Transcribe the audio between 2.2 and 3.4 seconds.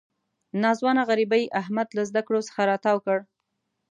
کړو څخه را تاو کړ.